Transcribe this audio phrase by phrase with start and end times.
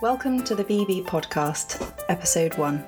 [0.00, 2.82] Welcome to the VB Podcast, Episode 1.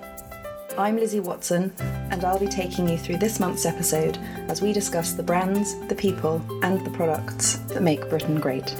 [0.79, 1.71] I'm Lizzie Watson,
[2.11, 4.17] and I'll be taking you through this month's episode
[4.49, 8.75] as we discuss the brands, the people, and the products that make Britain great.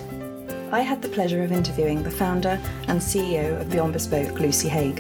[0.73, 2.59] I had the pleasure of interviewing the founder
[2.89, 4.95] and CEO of Beyond Bespoke, Lucy Haigh.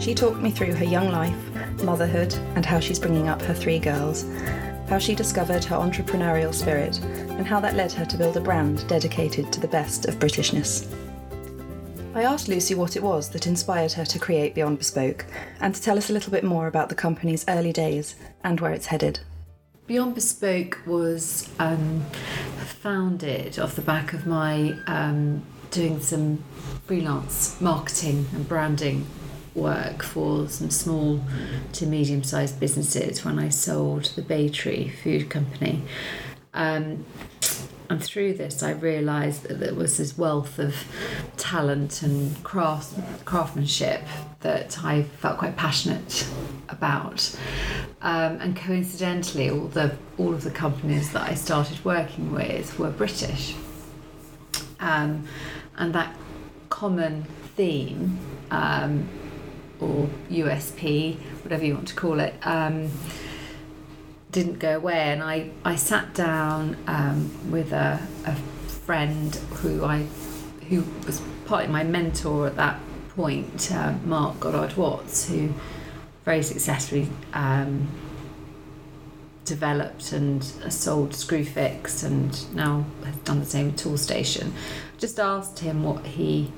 [0.00, 1.38] She talked me through her young life,
[1.84, 4.24] motherhood, and how she's bringing up her three girls,
[4.88, 8.88] how she discovered her entrepreneurial spirit, and how that led her to build a brand
[8.88, 10.92] dedicated to the best of Britishness.
[12.16, 15.26] I asked Lucy what it was that inspired her to create Beyond Bespoke
[15.60, 18.72] and to tell us a little bit more about the company's early days and where
[18.72, 19.20] it's headed.
[19.86, 22.06] Beyond Bespoke was um,
[22.80, 26.42] founded off the back of my um, doing some
[26.86, 29.06] freelance marketing and branding
[29.54, 31.22] work for some small
[31.74, 35.82] to medium sized businesses when I sold the Bay Tree Food Company.
[36.54, 37.04] Um,
[37.88, 40.74] and through this, I realised that there was this wealth of
[41.36, 44.02] talent and craft, craftsmanship
[44.40, 46.26] that I felt quite passionate
[46.68, 47.36] about.
[48.02, 52.90] Um, and coincidentally, all the all of the companies that I started working with were
[52.90, 53.54] British,
[54.80, 55.26] um,
[55.76, 56.14] and that
[56.68, 57.24] common
[57.56, 58.18] theme
[58.50, 59.08] um,
[59.80, 62.90] or USP, whatever you want to call it um,
[64.36, 65.12] didn't go away.
[65.12, 70.06] And I, I sat down um, with a, a friend who I
[70.68, 72.78] who was partly my mentor at that
[73.10, 75.54] point, uh, Mark Goddard Watts, who
[76.24, 77.88] very successfully um,
[79.46, 84.52] developed and sold Screwfix and now has done the same with Toolstation.
[84.98, 86.52] Just asked him what he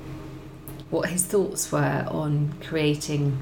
[0.89, 3.37] what his thoughts were on creating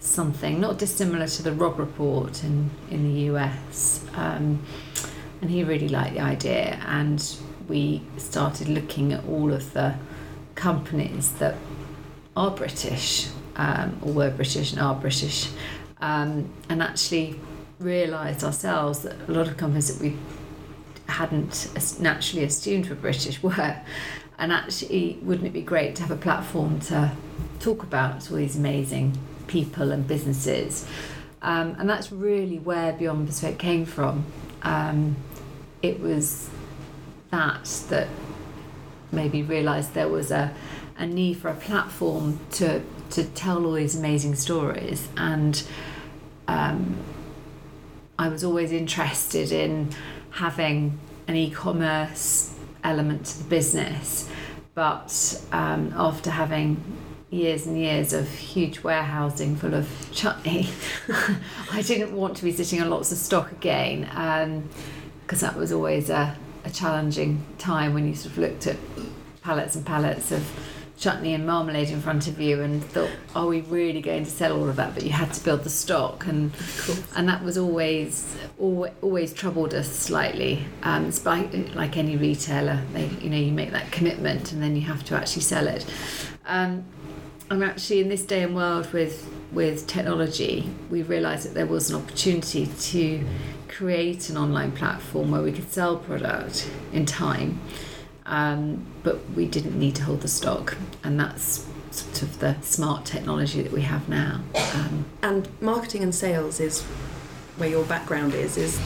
[0.00, 4.04] something not dissimilar to the Robb Report in, in the US.
[4.14, 4.62] Um,
[5.40, 7.36] and he really liked the idea, and
[7.68, 9.94] we started looking at all of the
[10.54, 11.54] companies that
[12.36, 15.50] are British um, or were British and are British,
[16.00, 17.38] um, and actually
[17.78, 20.16] realised ourselves that a lot of companies that we
[21.06, 21.70] hadn't
[22.00, 23.80] naturally assumed were British were.
[24.38, 27.12] And actually, wouldn't it be great to have a platform to
[27.60, 29.18] talk about all these amazing
[29.50, 30.86] people and businesses.
[31.42, 34.24] Um, and that's really where Beyond Bespoke came from.
[34.62, 35.16] Um,
[35.82, 36.48] it was
[37.30, 38.08] that that
[39.12, 40.54] maybe realised there was a,
[40.96, 45.08] a need for a platform to, to tell all these amazing stories.
[45.16, 45.62] And
[46.46, 46.96] um,
[48.18, 49.90] I was always interested in
[50.30, 54.28] having an e commerce element to the business.
[54.74, 56.82] But um, after having
[57.30, 60.68] years and years of huge warehousing full of chutney.
[61.70, 64.00] I didn't want to be sitting on lots of stock again
[65.20, 68.76] because um, that was always a, a challenging time when you sort of looked at
[69.42, 70.44] pallets and pallets of
[70.98, 74.54] chutney and marmalade in front of you and thought, are we really going to sell
[74.54, 74.92] all of that?
[74.92, 76.52] But you had to build the stock, and
[77.16, 80.64] and that was always always, always troubled us slightly.
[80.82, 85.02] Um, like any retailer, they you know you make that commitment and then you have
[85.04, 85.86] to actually sell it.
[86.44, 86.84] Um,
[87.50, 91.90] and actually in this day and world with with technology, we realised that there was
[91.90, 93.26] an opportunity to
[93.66, 97.60] create an online platform where we could sell product in time,
[98.26, 103.04] um, but we didn't need to hold the stock, and that's sort of the smart
[103.04, 104.40] technology that we have now.
[104.74, 106.82] Um, and marketing and sales is
[107.56, 108.56] where your background is.
[108.56, 108.78] Is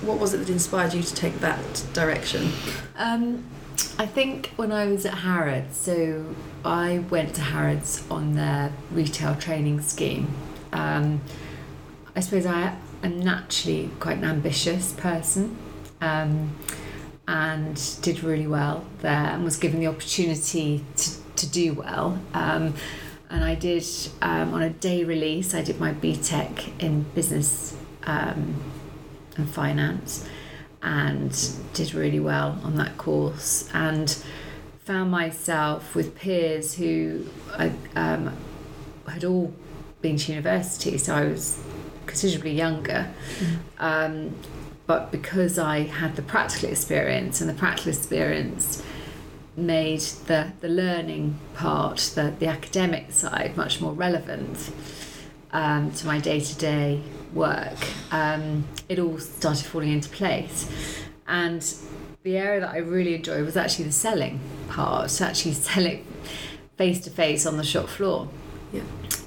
[0.00, 2.50] what was it that inspired you to take that direction?
[2.96, 3.44] Um,
[3.98, 9.34] I think when I was at Harrods, so I went to Harrods on their retail
[9.34, 10.28] training scheme.
[10.72, 11.20] Um,
[12.14, 15.56] I suppose I am naturally quite an ambitious person
[16.00, 16.56] um,
[17.26, 22.20] and did really well there and was given the opportunity to, to do well.
[22.32, 22.74] Um,
[23.28, 23.84] and I did,
[24.22, 28.62] um, on a day release, I did my BTEC in business um,
[29.36, 30.28] and finance
[30.84, 34.22] and did really well on that course and
[34.84, 38.36] found myself with peers who I, um,
[39.08, 39.52] had all
[40.02, 41.62] been to university, so I was
[42.04, 43.10] considerably younger.
[43.38, 43.56] Mm.
[43.78, 44.36] Um,
[44.86, 48.82] but because I had the practical experience, and the practical experience
[49.56, 54.70] made the, the learning part, the, the academic side, much more relevant
[55.52, 57.00] um, to my day to day
[57.34, 57.78] work,
[58.10, 60.70] um, it all started falling into place.
[61.26, 61.62] And
[62.22, 66.06] the area that I really enjoyed was actually the selling part, actually selling
[66.76, 68.28] face to face on the shop floor.
[68.72, 68.82] Yeah.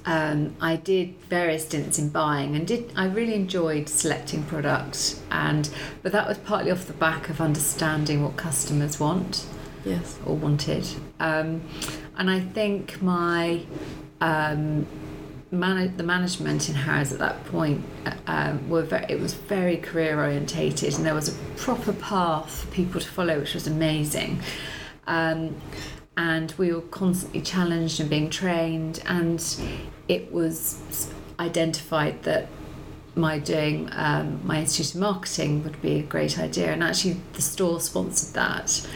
[0.05, 5.69] Um, I did various stints in buying and did I really enjoyed selecting products and
[6.01, 9.45] but that was partly off the back of understanding what customers want
[9.83, 10.87] yes or wanted
[11.19, 11.61] um,
[12.17, 13.63] and I think my
[14.21, 14.87] um,
[15.51, 19.77] man- the management in Harrods at that point uh, um, were very, it was very
[19.77, 24.39] career orientated, and there was a proper path for people to follow, which was amazing.
[25.07, 25.55] Um,
[26.17, 29.43] and we were constantly challenged and being trained, and
[30.07, 32.47] it was identified that
[33.17, 36.71] my doing um, my institute of marketing would be a great idea.
[36.71, 38.87] And actually the store sponsored that.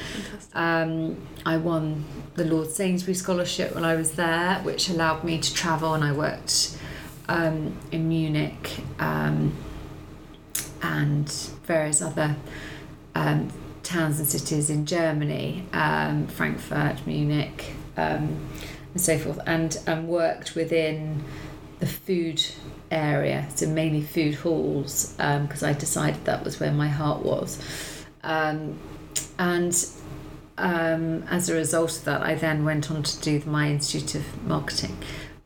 [0.53, 5.53] Um, I won the Lord Sainsbury scholarship when I was there which allowed me to
[5.53, 6.77] travel and I worked
[7.29, 9.55] um, in Munich um,
[10.81, 11.29] and
[11.63, 12.35] various other
[13.15, 13.49] um,
[13.83, 18.39] towns and cities in Germany um, Frankfurt Munich and
[18.95, 21.23] so forth and, and worked within
[21.79, 22.43] the food
[22.91, 27.59] area, so mainly food halls, because um, I decided that was where my heart was.
[28.23, 28.77] Um,
[29.39, 29.73] and
[30.57, 34.43] um, as a result of that, I then went on to do my Institute of
[34.45, 34.97] Marketing,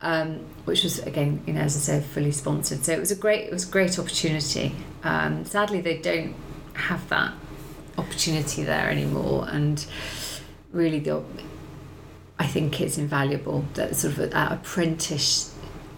[0.01, 2.83] um, which was again, you know, as I said, fully sponsored.
[2.83, 4.75] So it was a great, it was a great opportunity.
[5.03, 6.35] Um, sadly, they don't
[6.73, 7.33] have that
[7.97, 9.85] opportunity there anymore, and
[10.71, 11.23] really, the
[12.37, 15.55] I think it's invaluable that sort of that apprentice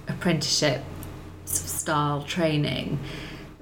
[0.08, 0.84] apprenticeship
[1.48, 3.00] style training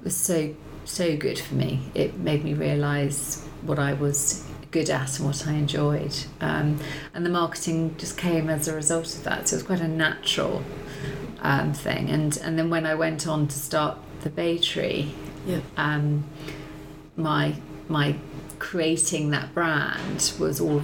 [0.02, 0.54] was so
[0.84, 1.80] so good for me.
[1.94, 6.78] It made me realise what I was good at and what I enjoyed, um,
[7.14, 9.48] and the marketing just came as a result of that.
[9.48, 10.62] So it was quite a natural
[11.40, 12.10] um, thing.
[12.10, 15.14] And and then when I went on to start the Bay Tree,
[15.46, 15.60] yeah.
[15.76, 16.24] um,
[17.16, 17.54] my
[17.88, 18.16] my
[18.58, 20.82] creating that brand was all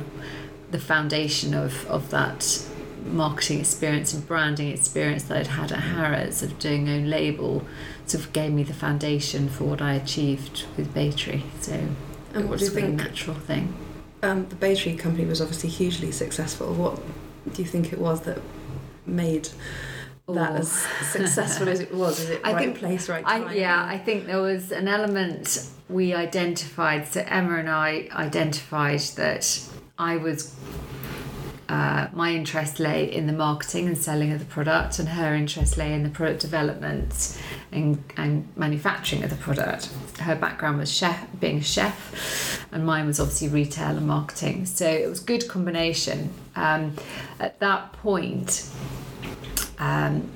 [0.70, 2.66] the foundation of of that
[3.06, 7.64] marketing experience and branding experience that I'd had at Harrods of doing own label
[8.06, 11.44] sort of gave me the foundation for what I achieved with Bay Tree.
[11.60, 11.88] So
[12.34, 13.00] and what do you think?
[13.00, 13.74] A natural thing.
[14.22, 16.72] Um, the Bay Tree company was obviously hugely successful.
[16.74, 17.00] What
[17.52, 18.40] do you think it was that
[19.04, 19.48] made
[20.28, 22.20] that as successful as it was?
[22.20, 23.48] Is it I right think, place, right time?
[23.48, 27.08] I, yeah, I think there was an element we identified.
[27.08, 29.68] So Emma and I identified that
[29.98, 30.54] I was
[31.72, 35.78] uh, my interest lay in the marketing and selling of the product, and her interest
[35.78, 37.40] lay in the product development
[37.72, 39.88] and, and manufacturing of the product.
[40.18, 44.66] Her background was chef, being a chef, and mine was obviously retail and marketing.
[44.66, 46.28] So it was a good combination.
[46.56, 46.94] Um,
[47.40, 48.68] at that point,
[49.78, 50.30] um,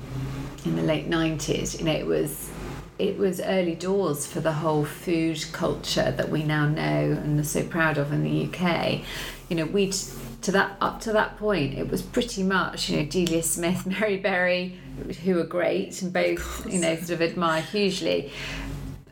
[0.65, 2.49] in the late 90s, you know, it was
[2.97, 7.43] it was early doors for the whole food culture that we now know and are
[7.43, 9.01] so proud of in the UK.
[9.49, 9.95] You know, we'd
[10.41, 14.17] to that up to that point, it was pretty much you know Delia Smith, Mary
[14.17, 14.79] Berry,
[15.23, 18.31] who were great and both you know sort of admire hugely.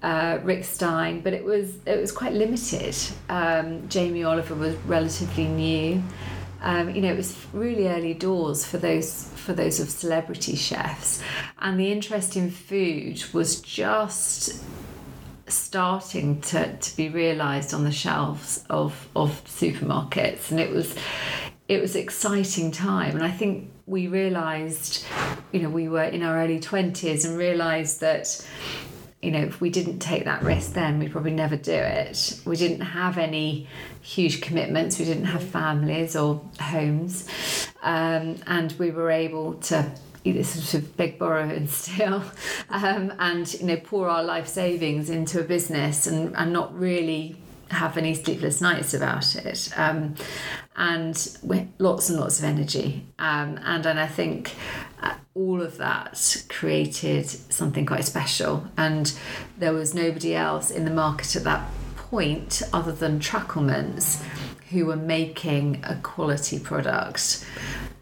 [0.04, 2.96] Uh, Rick Stein, but it was it was quite limited.
[3.28, 6.04] Um, Jamie Oliver was relatively new.
[6.62, 11.24] Um, you know, it was really early doors for those for those of celebrity chefs,
[11.60, 14.64] and the interest in food was just
[15.48, 20.52] starting to, to be realized on the shelves of, of supermarkets.
[20.52, 20.96] And it was
[21.68, 23.16] it was exciting time.
[23.16, 25.06] And I think we realized
[25.52, 28.48] you know we were in our early 20s and realized that
[29.22, 32.40] you know if we didn't take that risk then we'd probably never do it.
[32.46, 33.68] We didn't have any
[34.02, 35.00] huge commitments.
[35.00, 37.28] We didn't have families or homes.
[37.82, 39.92] Um, and we were able to
[40.44, 42.24] sort of beg, borrow, and steal,
[42.70, 47.38] um, and you know pour our life savings into a business and, and not really
[47.72, 50.16] have any sleepless nights about it, um,
[50.76, 51.38] and
[51.80, 54.54] lots and lots of energy, um, and and I think
[55.02, 59.14] uh, all of that created something quite special, and
[59.58, 64.24] there was nobody else in the market at that point other than Tracklements
[64.70, 67.46] who were making a quality product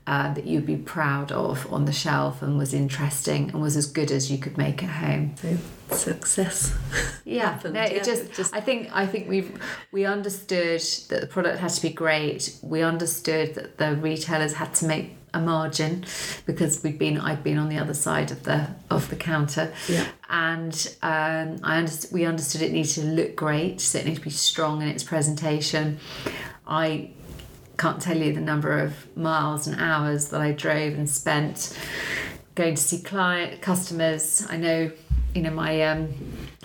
[0.06, 3.86] uh, that you'd be proud of on the shelf and was interesting and was as
[3.86, 5.36] good as you could make at home.
[5.38, 5.58] So
[5.92, 6.76] success.
[7.24, 8.54] Yeah, no, it yeah, just, just.
[8.54, 9.50] I think I think we
[9.92, 12.58] we understood that the product had to be great.
[12.62, 16.06] We understood that the retailers had to make a margin
[16.46, 19.74] because we'd been I'd been on the other side of the of the counter.
[19.88, 20.06] Yeah.
[20.30, 24.24] And um, I understood we understood it needed to look great, so it needed to
[24.24, 26.00] be strong in its presentation.
[26.68, 27.12] I
[27.84, 31.78] can't tell you the number of miles and hours that I drove and spent
[32.56, 34.48] going to see client customers.
[34.50, 34.92] I know,
[35.34, 36.14] you know, my um,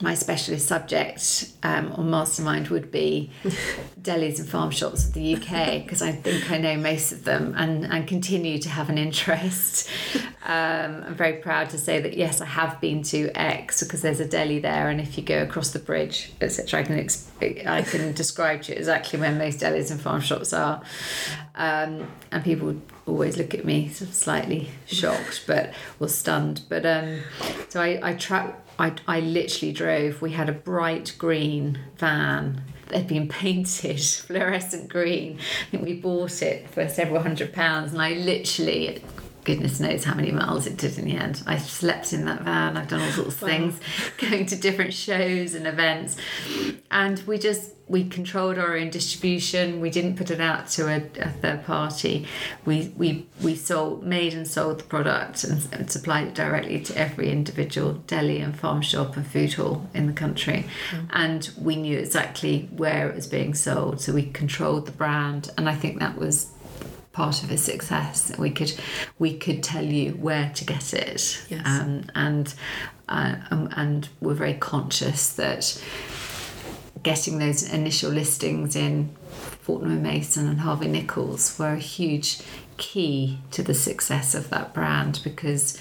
[0.00, 3.31] my specialist subject um, on Mastermind would be
[4.00, 7.55] delis and farm shops of the UK because I think I know most of them
[7.57, 9.88] and, and continue to have an interest.
[10.49, 14.21] Um, I'm very proud to say that yes, I have been to X because there's
[14.21, 17.83] a deli there, and if you go across the bridge, etc., I can ex- I
[17.83, 20.81] can describe to you exactly where most delis and farm shops are.
[21.55, 26.62] Um, and people always look at me sort of slightly shocked, but or stunned.
[26.71, 27.21] But um,
[27.69, 28.14] so I I
[28.78, 30.23] I, I literally drove.
[30.23, 35.38] We had a bright green van they'd been painted fluorescent green.
[35.38, 39.02] I think we bought it for several hundred pounds, and I literally
[39.49, 41.43] goodness knows how many miles it did in the end.
[41.47, 43.81] I slept in that van, I've done all sorts of things,
[44.19, 46.19] going to different shows and events.
[46.90, 49.81] And we just we controlled our own distribution.
[49.81, 52.26] We didn't put it out to a, a third party.
[52.67, 56.99] We we we sold made and sold the product and, and, supplied it directly to
[56.99, 60.67] every individual deli and farm shop and food hall in the country.
[60.90, 61.09] Mm.
[61.11, 64.02] And we knew exactly where it was being sold.
[64.02, 66.52] So we controlled the brand and I think that was
[67.18, 68.32] part of a success.
[68.38, 68.72] We could
[69.18, 71.66] we could tell you where to get it, yes.
[71.66, 72.54] um, and
[73.08, 75.82] uh, um, and we're very conscious that
[77.02, 79.10] getting those initial listings in
[79.62, 82.38] Fortnum and Mason and Harvey Nichols were a huge
[82.76, 85.76] key to the success of that brand because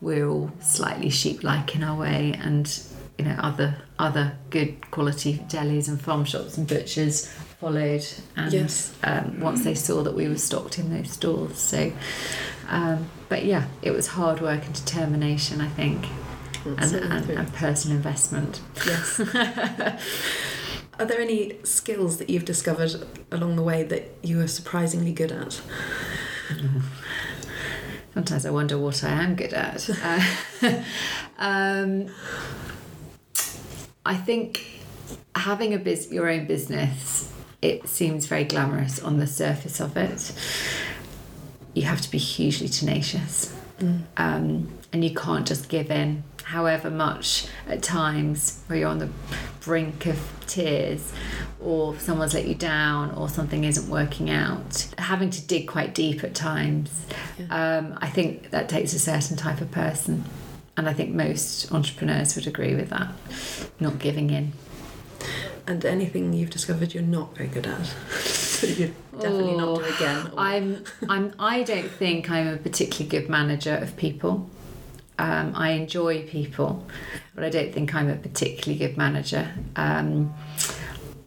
[0.00, 2.80] we're all slightly sheep-like in our way and
[3.18, 7.28] you know other other good quality delis and farm shops and butchers
[7.58, 8.94] followed and yes.
[9.02, 11.58] um, once they saw that we were stocked in those stores.
[11.58, 11.92] So
[12.68, 16.06] um, but yeah it was hard work and determination I think
[16.66, 18.60] and, and, and, personal investment.
[18.84, 19.20] Yes.
[20.98, 25.30] Are there any skills that you've discovered along the way that you are surprisingly good
[25.30, 25.60] at?
[28.14, 29.88] Sometimes I wonder what I am good at.
[30.62, 30.82] Uh,
[31.38, 32.06] um,
[34.06, 34.80] I think
[35.34, 37.30] having a biz- your own business
[37.66, 40.32] it seems very glamorous on the surface of it.
[41.74, 43.54] You have to be hugely tenacious.
[43.80, 44.02] Mm.
[44.16, 49.10] Um, and you can't just give in, however much at times where you're on the
[49.60, 51.12] brink of tears
[51.60, 54.88] or someone's let you down or something isn't working out.
[54.96, 57.06] Having to dig quite deep at times,
[57.36, 57.78] yeah.
[57.78, 60.24] um, I think that takes a certain type of person.
[60.78, 63.12] And I think most entrepreneurs would agree with that,
[63.80, 64.52] not giving in
[65.66, 67.78] and anything you've discovered you're not very good at
[68.62, 70.40] you definitely oh, not do again or...
[70.40, 74.48] i'm i'm i don't think i'm a particularly good manager of people
[75.18, 76.86] um, I enjoy people,
[77.34, 79.50] but I don't think I'm a particularly good manager.
[79.74, 80.34] Um,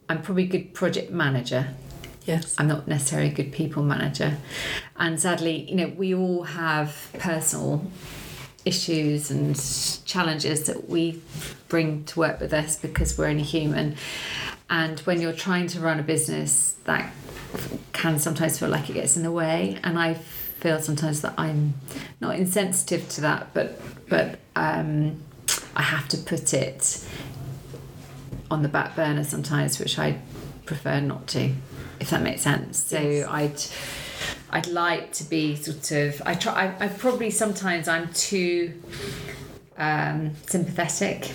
[0.08, 1.74] I'm probably a good project manager.
[2.24, 2.54] Yes.
[2.58, 4.36] I'm not necessarily a good people manager.
[4.96, 7.84] And sadly, you know, we all have personal
[8.64, 9.56] issues and
[10.04, 11.22] challenges that we
[11.68, 13.96] bring to work with us because we're only human.
[14.68, 17.12] And when you're trying to run a business, that
[17.92, 19.78] can sometimes feel like it gets in the way.
[19.82, 21.74] And I feel sometimes that I'm
[22.20, 25.22] not insensitive to that, but but um,
[25.74, 27.06] I have to put it
[28.50, 30.18] on the back burner sometimes, which I
[30.66, 31.52] prefer not to,
[31.98, 32.82] if that makes sense.
[32.82, 33.28] So yes.
[33.28, 34.09] I'd
[34.52, 38.74] I'd like to be sort of I try I, I probably sometimes I'm too
[39.78, 41.30] um, sympathetic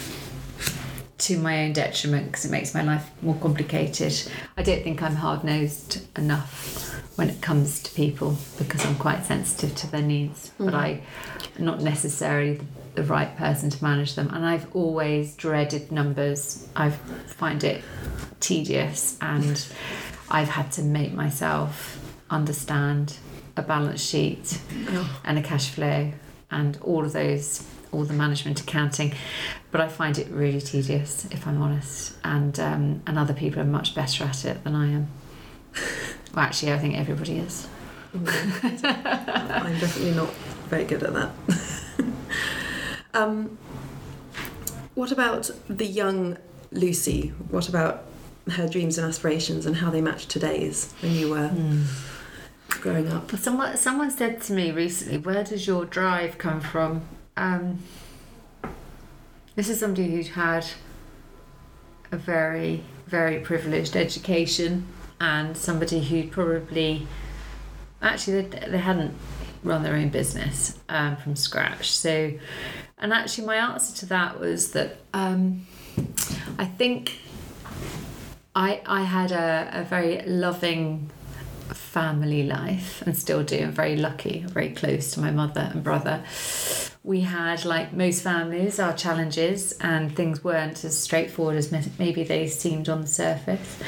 [1.18, 4.14] to my own detriment because it makes my life more complicated.
[4.58, 9.24] I don't think I'm hard nosed enough when it comes to people because I'm quite
[9.24, 10.66] sensitive to their needs, mm.
[10.66, 11.02] but I
[11.58, 14.30] am not necessarily the, the, right person to manage them.
[14.34, 16.68] And I've always dreaded numbers.
[16.76, 17.84] I find it
[18.42, 19.66] tedious, and
[20.30, 22.05] I've had to make myself
[22.36, 23.18] understand
[23.58, 25.22] a balance sheet oh.
[25.24, 26.12] and a cash flow
[26.52, 29.14] and all of those all the management accounting.
[29.72, 32.16] But I find it really tedious if I'm honest.
[32.24, 35.08] And um, and other people are much better at it than I am.
[36.34, 37.68] Well actually I think everybody is.
[38.14, 38.26] I'm
[39.80, 40.32] definitely not
[40.70, 41.32] very good at that.
[43.14, 43.58] Um,
[44.94, 46.38] what about the young
[46.74, 47.30] Lucy?
[47.50, 48.04] What about
[48.52, 51.48] her dreams and aspirations and how they match today's when you were?
[51.48, 51.86] Mm
[52.86, 53.32] growing up?
[53.32, 57.02] Someone someone said to me recently, "Where does your drive come from?"
[57.36, 57.80] Um,
[59.56, 60.68] this is somebody who'd had
[62.12, 64.86] a very very privileged education
[65.20, 67.08] and somebody who probably
[68.04, 69.16] actually they, they hadn't
[69.64, 71.92] run their own business um, from scratch.
[71.92, 72.34] So,
[73.00, 75.66] and actually, my answer to that was that um,
[76.60, 77.18] I think
[78.56, 81.10] I I had a, a very loving
[81.96, 83.58] family life and still do.
[83.58, 86.22] I'm very lucky, very close to my mother and brother.
[87.04, 92.50] We had, like most families, our challenges, and things weren't as straightforward as maybe they
[92.50, 93.80] seemed on the surface.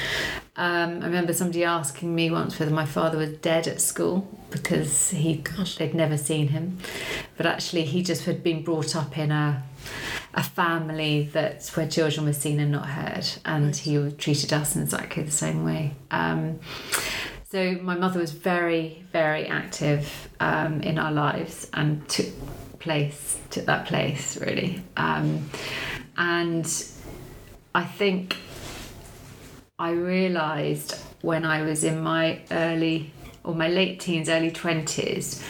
[0.56, 5.10] Um, I remember somebody asking me once whether my father was dead at school because
[5.10, 5.76] he Gosh.
[5.76, 6.78] they'd never seen him,
[7.36, 9.64] but actually he just had been brought up in a
[10.34, 14.84] a family that's where children were seen and not heard, and he treated us in
[14.84, 15.94] exactly the same way.
[16.12, 16.60] Um,
[17.50, 22.27] so my mother was very, very active um, in our lives and took
[22.80, 24.84] place, took that place really.
[24.98, 25.50] Um,
[26.18, 26.66] and
[27.74, 28.36] I think
[29.80, 33.12] I realised when I was in my early
[33.44, 35.42] or my late teens, early twenties,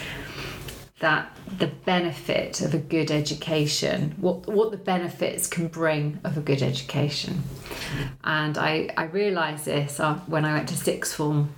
[1.00, 6.40] that the benefit of a good education, what what the benefits can bring of a
[6.40, 7.42] good education,
[8.24, 11.54] and I I realised this uh, when I went to sixth form,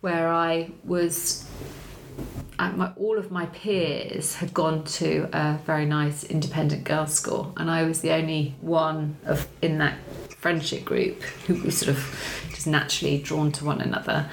[0.00, 1.44] where I was.
[2.58, 7.52] At my, all of my peers had gone to a very nice independent girls' school,
[7.58, 9.98] and I was the only one of in that
[10.38, 14.30] friendship group who was sort of just naturally drawn to one another,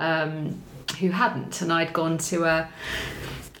[0.00, 0.60] um,
[0.98, 2.68] who hadn't, and I'd gone to a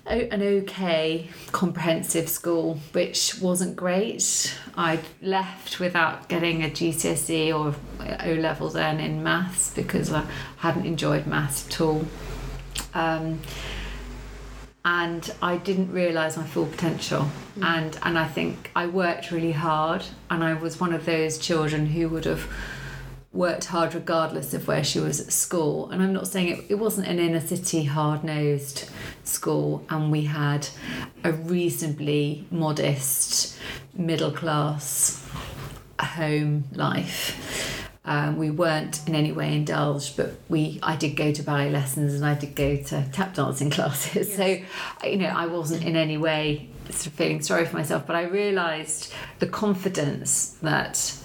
[0.06, 4.54] an okay comprehensive school, which wasn't great.
[4.76, 7.74] I'd left without getting a GCSE or
[8.26, 10.26] O level then in maths because I
[10.58, 12.04] hadn't enjoyed maths at all.
[12.94, 13.40] Um,
[14.84, 17.28] and I didn't realise my full potential.
[17.62, 21.86] And and I think I worked really hard, and I was one of those children
[21.86, 22.48] who would have
[23.32, 25.88] worked hard regardless of where she was at school.
[25.90, 28.88] And I'm not saying it, it wasn't an inner city, hard nosed
[29.24, 30.68] school, and we had
[31.22, 33.56] a reasonably modest
[33.94, 35.24] middle class
[36.00, 37.88] home life.
[38.04, 42.14] Um, we weren't in any way indulged, but we I did go to ballet lessons
[42.14, 44.34] and I did go to tap dancing classes.
[44.34, 44.58] So,
[45.04, 48.22] you know, I wasn't in any way sort of feeling sorry for myself, but I
[48.22, 51.16] realised the confidence that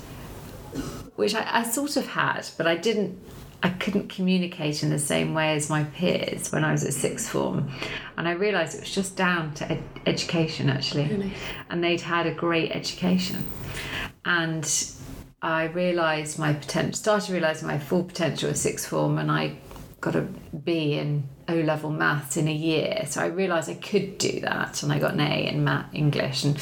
[1.15, 3.19] which I, I sort of had, but I didn't.
[3.63, 7.29] I couldn't communicate in the same way as my peers when I was at sixth
[7.29, 7.71] form,
[8.15, 11.33] and I realised it was just down to ed- education actually, Really?
[11.69, 13.43] and they'd had a great education,
[14.23, 14.65] and
[15.41, 16.93] I realised my potential.
[16.93, 19.57] Started realising my full potential at sixth form, and I
[19.99, 23.05] got a B in O level maths in a year.
[23.07, 26.43] So I realised I could do that, and I got an A in math English
[26.43, 26.59] and.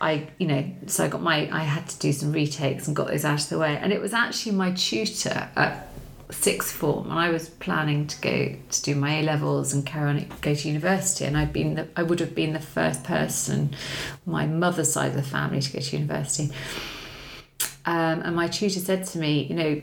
[0.00, 3.08] I, you know, so I got my, I had to do some retakes and got
[3.08, 3.76] those out of the way.
[3.76, 5.88] And it was actually my tutor at
[6.30, 10.08] sixth form, and I was planning to go to do my A levels and carry
[10.08, 11.24] on go to university.
[11.24, 13.74] And I'd been, the, I would have been the first person,
[14.24, 16.54] my mother's side of the family, to go to university.
[17.84, 19.82] Um, and my tutor said to me, you know,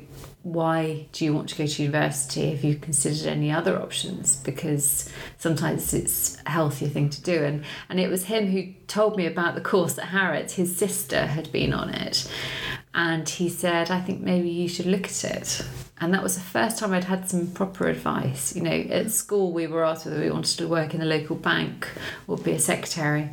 [0.53, 2.51] why do you want to go to university?
[2.51, 4.37] Have you considered any other options?
[4.37, 7.43] Because sometimes it's a healthier thing to do.
[7.43, 10.53] And, and it was him who told me about the course at Harrods.
[10.53, 12.31] His sister had been on it.
[12.97, 15.63] And he said, I think maybe you should look at it.
[16.01, 18.55] And that was the first time I'd had some proper advice.
[18.55, 21.35] You know, at school we were asked whether we wanted to work in the local
[21.35, 21.87] bank
[22.27, 23.29] or be a secretary.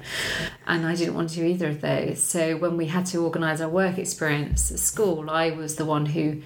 [0.66, 2.22] And I didn't want to do either of those.
[2.22, 6.04] So when we had to organise our work experience at school, I was the one
[6.04, 6.42] who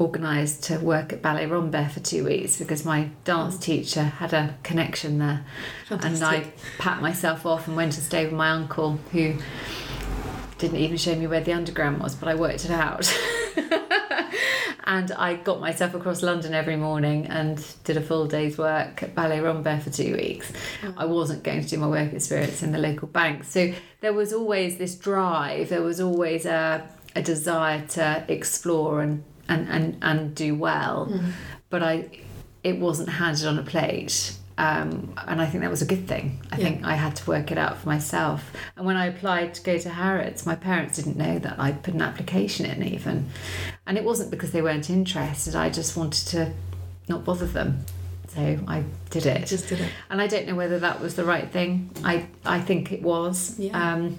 [0.00, 4.56] organised to work at Ballet Rambert for two weeks because my dance teacher had a
[4.62, 5.44] connection there.
[5.90, 6.58] And I Fantastic.
[6.78, 9.34] packed myself off and went to stay with my uncle who
[10.64, 13.12] didn't even show me where the underground was, but I worked it out.
[14.84, 19.14] and I got myself across London every morning and did a full day's work at
[19.14, 20.50] Ballet Rambert for two weeks.
[20.80, 20.94] Mm.
[20.96, 23.44] I wasn't going to do my work experience in the local bank.
[23.44, 29.22] So there was always this drive, there was always a, a desire to explore and,
[29.50, 31.08] and, and, and do well.
[31.10, 31.32] Mm.
[31.68, 32.08] But I
[32.62, 34.34] it wasn't handed on a plate.
[34.56, 36.40] Um, and I think that was a good thing.
[36.52, 36.64] I Yeah.
[36.64, 38.52] think I had to work it out for myself.
[38.76, 41.94] And when I applied to go to Harrods, my parents didn't know that I'd put
[41.94, 43.30] an application in even.
[43.86, 46.52] And it wasn't because they weren't interested, I just wanted to
[47.08, 47.84] not bother them.
[48.28, 49.46] So I did it.
[49.46, 49.90] Just did it.
[50.10, 51.90] and I don't know whether that was the right thing.
[52.04, 53.58] I, I think it was.
[53.58, 53.92] Yeah.
[53.92, 54.18] Um,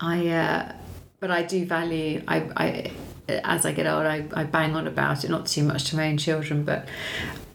[0.00, 0.72] I, uh,
[1.20, 2.90] but I do value, I, I,
[3.28, 6.08] as I get older, I, I bang on about it, not too much to my
[6.08, 6.86] own children, but,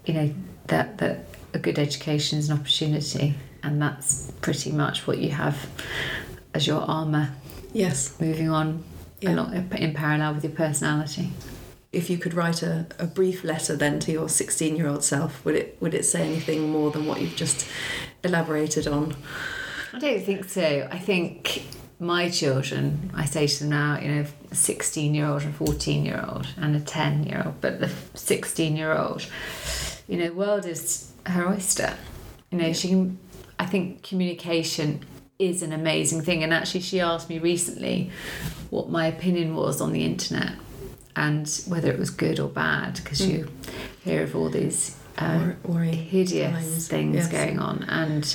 [0.06, 0.34] you know,
[0.68, 3.36] that, that a good education is an opportunity.
[3.64, 5.68] And that's pretty much what you have
[6.54, 7.30] as your armour
[7.74, 8.14] Yes.
[8.20, 8.84] moving on
[9.22, 9.36] Yeah.
[9.36, 11.32] along, in parallel with your personality.
[11.94, 15.44] If you could write a, a brief letter then to your 16 year old self,
[15.46, 17.68] would it would it say anything more than what you've just
[18.24, 19.16] elaborated on?
[19.94, 20.88] I don't think so.
[20.92, 21.64] I think
[22.00, 26.04] my children, I say to them now, you know, a 16 year old, a 14
[26.06, 29.28] year old, and a 10 year old, but the 16 year old,
[30.08, 31.96] you know, the world is her oyster.
[32.52, 33.18] You know, she can,
[33.60, 35.02] I think communication
[35.40, 36.44] is an amazing thing.
[36.44, 38.12] And actually, she asked me recently
[38.70, 40.54] what my opinion was on the internet.
[41.16, 43.46] and whether it was good or bad, because you
[44.02, 46.88] hear of all these uh, Wor- worrying hideous times.
[46.88, 47.32] things Yes.
[47.32, 48.26] going on and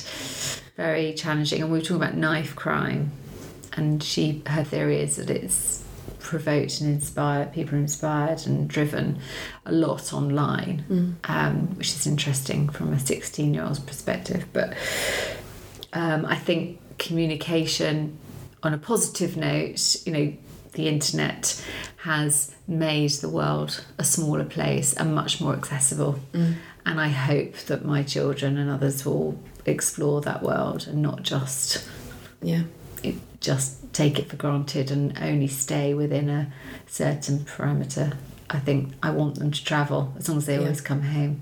[0.75, 1.63] very challenging.
[1.63, 3.11] And we were talking about knife crime,
[3.73, 5.76] and she her theory is that it's
[6.31, 9.05] provoked and inspired people are inspired and driven
[9.65, 11.13] a lot online, Mm.
[11.35, 14.43] um, which is interesting from a sixteen year old's perspective.
[14.57, 14.69] But
[15.93, 18.17] um, I think communication
[18.63, 20.33] on a positive note, you know,
[20.73, 21.63] the internet
[21.97, 26.19] has made the world a smaller place and much more accessible.
[26.33, 26.55] Mm.
[26.85, 31.83] And I hope that my children and others will explore that world and not just
[32.41, 32.63] Yeah.
[33.39, 36.51] Just take it for granted and only stay within a
[36.87, 38.15] certain parameter.
[38.49, 40.61] I think I want them to travel as long as they Yeah.
[40.61, 41.41] always come home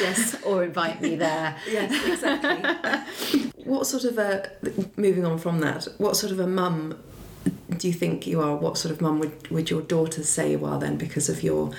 [0.00, 0.36] Yes.
[0.44, 1.56] or invite me there.
[1.70, 3.40] Yes, exactly.
[3.64, 4.50] what sort of a
[4.96, 5.88] moving on from that?
[5.98, 6.98] What sort of a mum
[7.78, 8.54] do you think you are?
[8.54, 11.70] What sort of mum would, would your daughters say you are then, because of your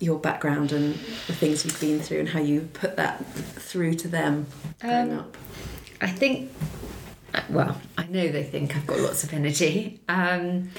[0.00, 0.94] your background and
[1.26, 3.24] the things you've been through and how you put that
[3.56, 4.46] through to them
[4.80, 5.36] growing Um, up?
[6.00, 6.50] I think,
[7.48, 10.00] well, I know they think I've got lots of energy.
[10.08, 10.70] Um,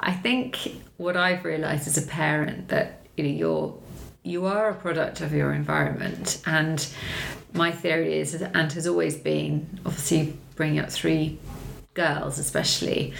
[0.00, 3.78] I think what I've realised as a parent that you know you're
[4.22, 6.86] you are a product of your environment, and
[7.52, 11.38] my theory is and has always been obviously bringing up three
[11.94, 13.14] girls, especially,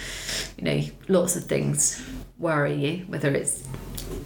[0.57, 2.05] you know, lots of things
[2.37, 3.67] worry you, whether it's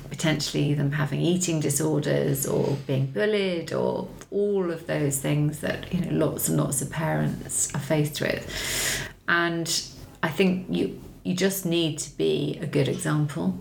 [0.10, 6.02] potentially them having eating disorders or being bullied or all of those things that you
[6.02, 9.84] know lots and lots of parents are faced with and
[10.24, 13.58] i think you you just need to be a good example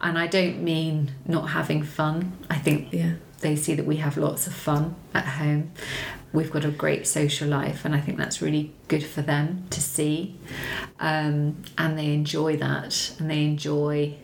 [0.00, 3.14] and i don't mean not having fun i think Yeah.
[3.40, 5.70] they see that we have lots of fun at home.
[6.32, 9.80] We've got a great social life, and I think that's really good for them to
[9.80, 10.34] see.
[10.98, 14.14] Um, and they enjoy that, and they enjoy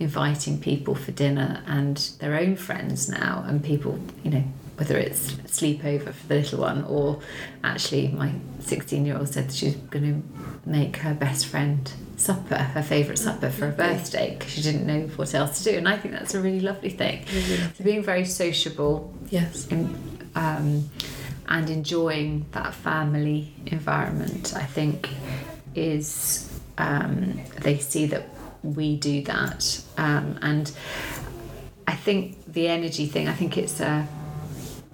[0.00, 4.44] inviting people for dinner and their own friends now, and people, you know,
[4.80, 7.20] whether it's sleepover for the little one or
[7.62, 12.82] actually my 16 year old said she's going to make her best friend supper, her
[12.82, 15.76] favourite supper for her birthday because she didn't know what else to do.
[15.76, 17.26] And I think that's a really lovely thing.
[17.76, 19.66] So being very sociable Yes.
[19.68, 19.94] in,
[20.34, 20.88] um,
[21.46, 25.10] and enjoying that family environment, I think,
[25.74, 28.30] is um, they see that
[28.62, 30.70] we do that, um, and
[31.86, 33.28] I think the energy thing.
[33.28, 34.06] I think it's a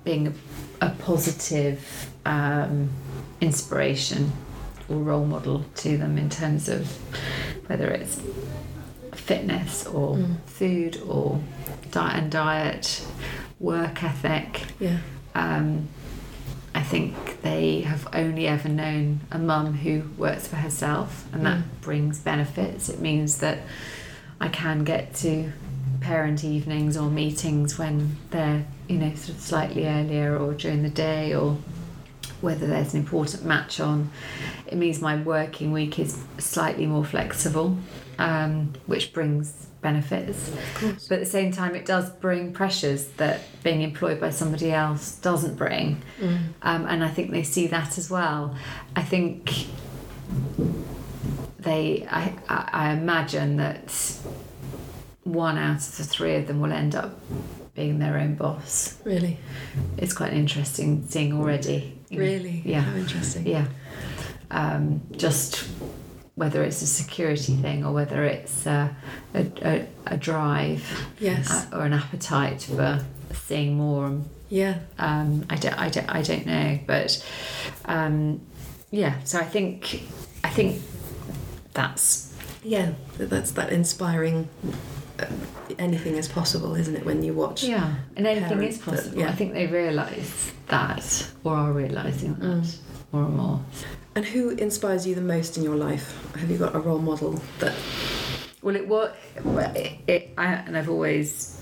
[0.07, 2.89] being a, a positive um,
[3.43, 4.33] inspiration
[4.89, 6.87] or role model to them in terms of
[7.67, 8.21] whether it's
[9.13, 10.37] fitness or Mm.
[10.47, 11.41] food or
[11.91, 13.05] diet and diet,
[13.59, 14.63] work ethic.
[14.81, 14.99] Yeah.
[15.35, 15.89] Um,
[16.75, 21.59] I think they have only ever known a mum who works for herself, and that
[21.59, 21.81] Mm.
[21.81, 22.89] brings benefits.
[22.89, 23.59] It means that
[24.41, 25.53] I can get to
[26.01, 30.91] parent evenings or meetings when they're, you know, sort of slightly earlier or during the
[30.91, 31.59] day or
[32.41, 34.11] whether there's an important match on.
[34.67, 37.77] It means my working week is slightly more flexible,
[38.19, 40.51] um, which brings benefits.
[40.81, 45.17] But at the same time, it does bring pressures that being employed by somebody else
[45.17, 46.03] doesn't bring.
[46.21, 46.39] Mm.
[46.63, 48.57] Um, and I think they see that as well.
[48.95, 49.67] I think
[51.59, 54.19] they, I, I, I imagine that
[55.25, 57.19] one out of the three of them will end up
[57.77, 58.97] being their own boss.
[59.05, 59.39] Really.
[59.99, 61.99] It's quite an interesting seeing already.
[62.11, 62.63] Really.
[62.65, 62.81] Yeah.
[62.81, 63.47] How interesting.
[63.47, 63.67] Yeah.
[64.51, 65.69] Um, just
[66.35, 68.95] whether it's a security thing or whether it's a,
[69.35, 70.85] a, a, a drive
[71.19, 71.51] Yes.
[71.51, 74.21] uh, or an appetite for seeing more.
[74.49, 74.79] yeah.
[74.99, 77.25] Um, I, don't, I, don't, I don't know, but
[77.87, 78.41] um,
[78.91, 79.23] yeah.
[79.25, 80.03] So I think
[80.45, 80.81] I think
[81.75, 82.93] that's Yeah.
[83.19, 84.49] That's that inspiring.
[85.19, 85.27] Uh,
[85.79, 87.05] anything is possible, isn't it?
[87.05, 87.65] When you watch.
[87.65, 89.19] yeah, and anything is that- possible.
[89.19, 89.29] yeah.
[89.29, 92.77] I think they realise that or are realising that Mm.
[93.13, 93.61] more and more.
[94.15, 96.19] And who inspires you the most in your life?
[96.37, 97.75] Have you got a role model that?
[98.63, 99.11] Well, it was,
[99.77, 101.61] it, it, I, and I've always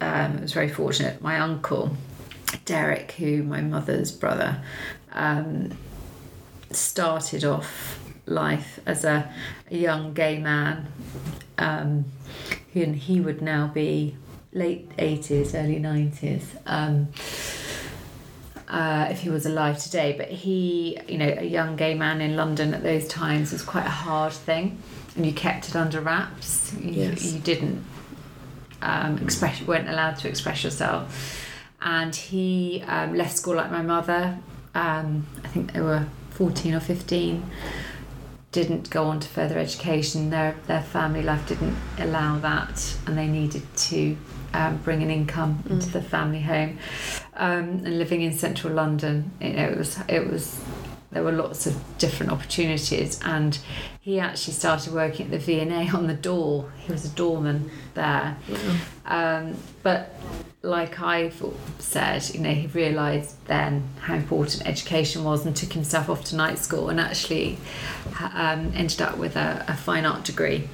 [0.00, 1.20] um, was very fortunate.
[1.20, 1.96] My uncle,
[2.64, 4.62] Derek, who my mother's brother,
[5.12, 5.72] um,
[6.70, 9.32] started off life as a,
[9.70, 10.86] a young gay man,
[11.58, 12.04] um,
[12.72, 14.16] who and he would now be
[14.52, 16.54] late eighties, early nineties.
[16.66, 17.08] Um,
[18.68, 22.36] uh, if he was alive today, but he, you know, a young gay man in
[22.36, 24.78] London at those times was quite a hard thing,
[25.16, 26.72] and you kept it under wraps.
[26.74, 27.32] You, Yes.
[27.32, 27.84] you didn't
[28.80, 31.46] um, express, weren't allowed to express yourself.
[31.82, 34.38] And he um, left school like my mother.
[34.74, 37.50] Um, I think they were fourteen or fifteen.
[38.52, 40.30] Didn't go on to further education.
[40.30, 44.16] Their their family life didn't allow that, and they needed to
[44.54, 45.92] um, bring an income into Mm.
[45.92, 46.78] the family home.
[47.36, 50.60] Um, and living in central London, you know, it was it was
[51.12, 53.58] there were lots of different opportunities, and
[54.00, 56.72] he actually started working at the V&A on the door.
[56.78, 58.36] He was a doorman there.
[59.06, 60.14] Um, but
[60.62, 61.42] like I've
[61.78, 66.36] said, you know, he realised then how important education was and took himself off to
[66.36, 67.58] night school and actually
[68.20, 70.68] um, ended up with a, a fine art degree.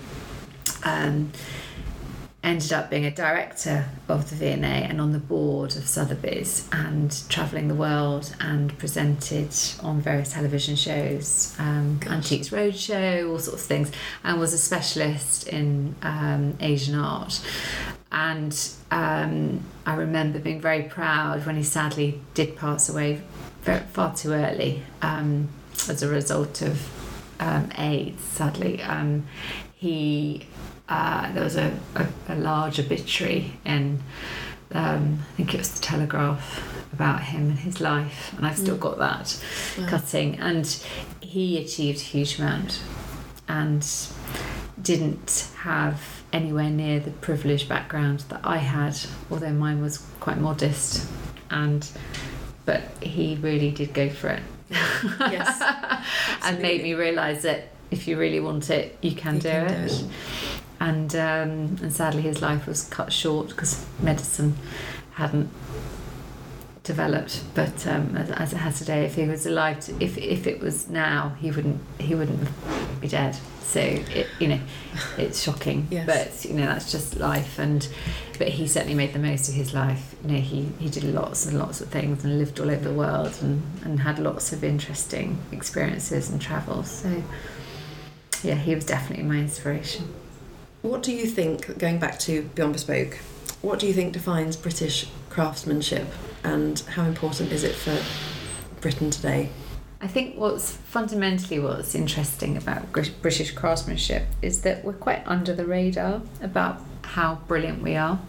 [0.85, 1.33] Um,
[2.47, 7.29] ended up being a director of the V&A and on the board of Sotheby's and
[7.29, 11.99] travelling the world and presented on various television shows, um.
[12.07, 13.91] Antiques Roadshow, all sorts of things,
[14.23, 17.41] and was a specialist in um, Asian art.
[18.13, 18.57] And
[18.93, 23.23] um, I remember being very proud when he sadly did pass away
[23.63, 25.49] very, far too early um,
[25.89, 26.81] as a result of
[27.41, 28.81] um, AIDS, sadly.
[28.83, 29.27] Um,
[29.75, 30.47] he
[30.89, 34.01] uh, there was a, a, a large obituary in
[34.73, 38.77] um, I think it was the Telegraph about him and his life, and I've still
[38.77, 38.81] Mm.
[38.81, 39.43] got that
[39.79, 39.87] Wow.
[39.89, 40.39] cutting.
[40.41, 40.67] And
[41.21, 42.81] he achieved a huge amount,
[43.49, 43.87] and
[44.83, 46.01] didn't have
[46.33, 48.97] anywhere near the privileged background that I had,
[49.31, 51.07] although mine was quite modest.
[51.51, 51.89] And
[52.65, 54.43] but he really did go for it.
[55.21, 55.63] Yes,
[56.43, 59.69] and made me realise that if you really want it, you can You do can
[59.89, 60.05] do it.
[60.79, 64.57] And um, and sadly, his life was cut short because medicine
[65.13, 65.51] hadn't
[66.87, 67.43] developed.
[67.55, 70.61] But um, as, as it has today, if he was alive, to, if if it
[70.61, 72.49] was now, he wouldn't he wouldn't
[73.01, 73.37] be dead.
[73.63, 74.61] So it, you know,
[75.19, 75.89] it's shocking.
[75.91, 76.07] Yes.
[76.07, 77.59] But you know that's just life.
[77.59, 77.87] And
[78.39, 80.15] but he certainly made the most of his life.
[80.25, 82.95] You know, he he did lots and lots of things and lived all over the
[82.95, 86.91] world and and had lots of interesting experiences and travels.
[86.91, 87.23] So
[88.43, 90.15] yeah, he was definitely my inspiration.
[90.87, 93.19] What do you think, going back to Beyond Bespoke,
[93.61, 96.07] what do you think defines British craftsmanship
[96.45, 98.01] and how important is it for
[98.81, 99.49] Britain today?
[100.01, 105.67] I think what's fundamentally what's interesting about British craftsmanship is that we're quite under the
[105.67, 108.21] radar about how brilliant we are.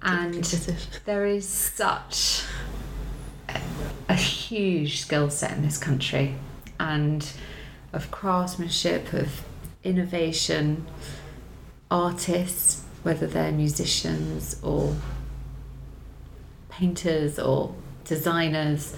[0.00, 0.44] And
[1.06, 2.44] there is such
[3.48, 3.60] a,
[4.08, 6.36] a huge skill set in this country
[6.78, 7.28] and
[7.92, 9.44] of craftsmanship, of
[9.82, 10.86] innovation,
[11.92, 14.96] artists, whether they're musicians or
[16.70, 17.74] painters or
[18.04, 18.96] designers.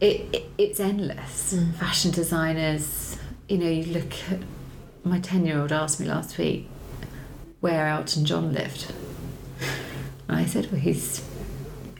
[0.00, 1.54] It, it it's endless.
[1.54, 1.74] Mm.
[1.74, 3.16] Fashion designers,
[3.48, 4.40] you know, you look at
[5.04, 6.68] my ten year old asked me last week
[7.60, 8.92] where Elton John lived.
[10.28, 11.24] And I said, well, he's,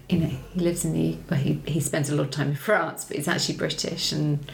[0.09, 2.57] you know, he lives in the, well, he, he spends a lot of time in
[2.57, 4.45] France, but he's actually British and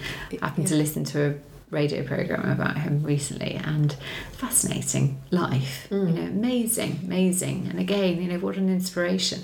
[0.42, 1.34] happened to listen to a
[1.72, 3.94] radio program about him recently and
[4.32, 6.08] fascinating life, Mm.
[6.08, 7.66] you know, amazing, amazing.
[7.70, 9.40] And again, you know, what an inspiration.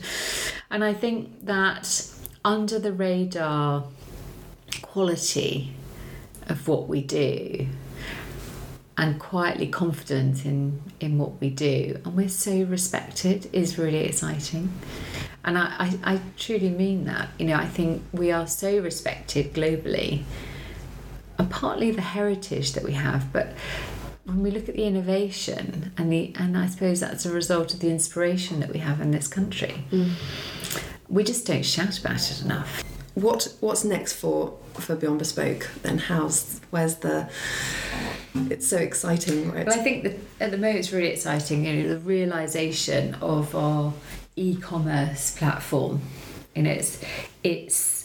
[0.71, 2.07] And I think that
[2.45, 3.85] under the radar
[4.83, 5.73] quality
[6.49, 7.67] of what we do
[8.97, 14.73] and quietly confident in in what we do and we're so respected is really exciting
[15.45, 19.53] and I, I, I truly mean that you know I think we are so respected
[19.55, 20.25] globally
[21.39, 23.55] and partly the heritage that we have but
[24.25, 27.81] when we look at the innovation and the and I suppose that's a result of
[27.81, 30.11] the inspiration that we have in this country Mm.
[31.09, 32.83] we just don't shout about it enough
[33.15, 35.69] What what's next for for Beyond Bespoke?
[35.83, 37.29] Then how's where's the?
[38.49, 39.67] It's so exciting, right?
[39.67, 41.65] Well, I think that at the moment it's really exciting.
[41.65, 43.93] You know, the realization of our
[44.37, 46.01] e-commerce platform.
[46.55, 47.03] You know, it's
[47.43, 47.98] it's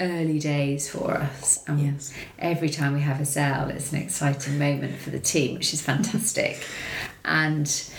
[0.00, 1.64] early days for us.
[1.66, 2.12] And Yes.
[2.38, 5.82] Every time we have a sale, it's an exciting moment for the team, which is
[5.82, 6.62] fantastic.
[7.24, 7.90] and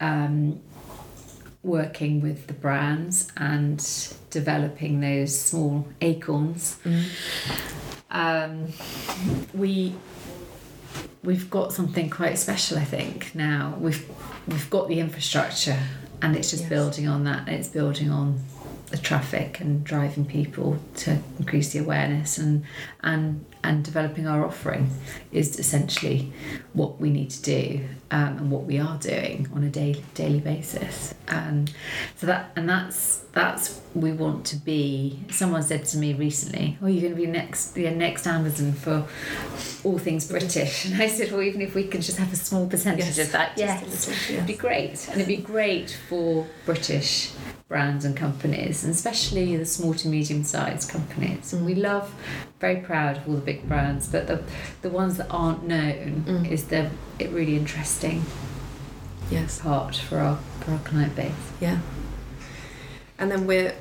[0.00, 0.60] um,
[1.62, 3.78] working with the brands and
[4.30, 7.04] developing those small acorns Mm.
[8.10, 8.72] um,
[9.54, 9.94] we
[11.22, 14.06] we've got something quite special I think now we've
[14.46, 15.78] we've got the infrastructure
[16.20, 16.70] and it's just Yes.
[16.70, 18.40] building on that it's building on
[18.94, 22.64] the traffic and driving people to increase the awareness and
[23.02, 24.88] and and developing our offering
[25.32, 26.32] is essentially
[26.74, 30.38] what we need to do um, and what we are doing on a daily daily
[30.38, 31.12] basis.
[31.26, 31.72] And
[32.16, 36.86] so that and that's that's we want to be someone said to me recently oh
[36.86, 39.06] you're going to be next the next Amazon for
[39.82, 42.66] all things British and I said well even if we can just have a small
[42.68, 46.46] percentage Yes, of that just a yes it'd be great and it'd be great for
[46.64, 47.32] British
[47.66, 51.52] brands and companies companies, and especially the small to medium sized companies.
[51.52, 52.14] And we love,
[52.60, 54.42] very proud of all the big brands, but the
[54.82, 56.50] the ones that aren't known Mm.
[56.50, 58.22] is the it really interesting
[59.30, 59.60] Yes.
[59.60, 61.32] part for our for our client base.
[61.60, 61.78] Yeah.
[63.18, 63.74] And then we're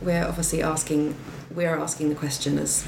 [0.00, 1.16] we're obviously asking
[1.54, 2.86] we are asking the question as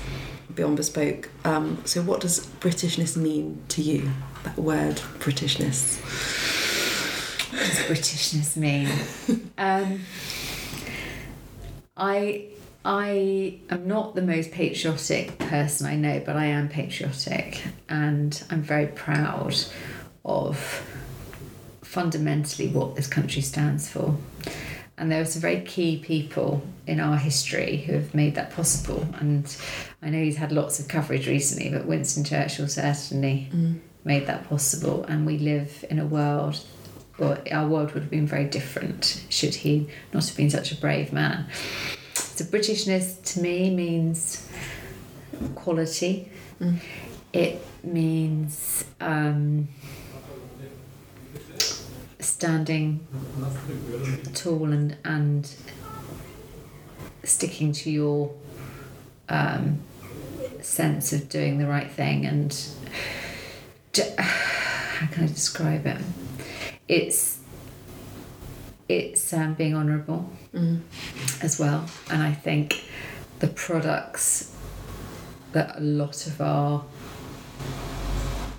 [0.55, 1.31] beyond bespoke.
[1.45, 4.11] Um, so what does Britishness mean to you?
[4.45, 6.01] That word Britishness.
[7.53, 8.89] What does Britishness mean?
[9.59, 10.01] um,
[11.97, 12.47] I
[12.85, 18.63] I am not the most patriotic person I know, but I am patriotic, and I'm
[18.63, 19.55] very proud
[20.25, 20.87] of
[21.83, 24.17] fundamentally what this country stands for.
[25.01, 29.07] And there are some very key people in our history who have made that possible.
[29.19, 29.57] And
[30.03, 33.49] I know he's had lots of coverage recently, but Winston Churchill certainly
[34.05, 35.05] made that possible.
[35.05, 36.61] And we live in a world,
[37.19, 40.77] well, our world would have been very different should he not have been such a
[40.77, 41.47] brave man.
[42.13, 44.47] So, Britishness to me means
[45.55, 46.31] quality,
[47.33, 49.69] it means um,
[52.41, 53.07] standing
[54.33, 55.55] tall and, and
[57.23, 58.33] sticking to your
[59.29, 59.79] um,
[60.63, 62.67] sense of doing the right thing and
[63.93, 65.99] d- how can I describe it?
[66.89, 67.41] It's
[68.89, 70.31] it's um, being honourable
[71.43, 72.85] as well, and I think
[73.41, 74.57] the products
[75.53, 76.85] that a lot of our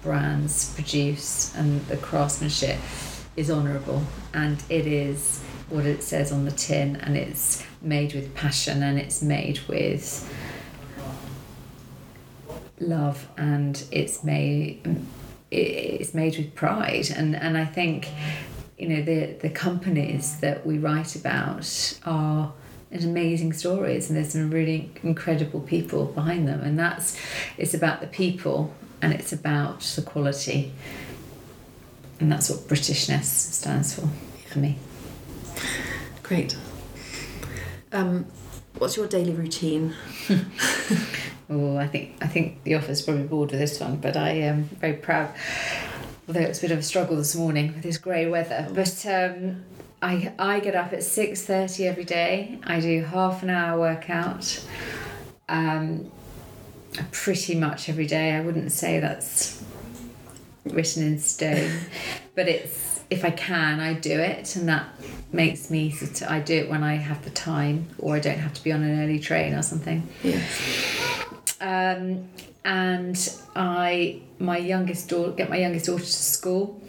[0.03, 2.77] brands produce and the craftsmanship
[3.35, 4.01] is honourable
[4.33, 8.99] and it is what it says on the tin and it's made with passion and
[8.99, 10.29] it's made with
[12.79, 15.05] love and it's made
[15.51, 17.09] it's made with pride.
[17.15, 18.07] And and I think
[18.77, 22.53] you know the the companies that we write about are
[22.91, 26.61] amazing stories and there's some really incredible people behind them.
[26.61, 27.17] And that's
[27.57, 30.73] it's about the people and it's about the quality
[32.21, 34.07] and that's what Britishness stands for
[34.47, 34.77] for me.
[36.23, 36.55] Great.
[37.91, 38.25] Um,
[38.77, 39.93] what's your daily routine?
[41.53, 44.63] Oh, I think I think the office probably bored with this one, but I am
[44.79, 45.33] very proud.
[46.25, 49.65] Although it's a bit of a struggle this morning with this grey weather, but um,
[50.01, 52.57] I I get up at six thirty every day.
[52.63, 54.65] I do half an hour workout.
[55.49, 56.09] Um,
[57.11, 58.31] pretty much every day.
[58.31, 59.61] I wouldn't say that's
[60.65, 61.71] written in stone,
[62.35, 64.85] but it's if I can, I do it, and that
[65.33, 65.91] makes me.
[65.91, 68.63] Sort of, I do it when I have the time, or I don't have to
[68.63, 70.45] be on an early train or something Yes.
[71.59, 72.29] um,
[72.63, 76.81] and I my youngest daughter get my youngest daughter to school,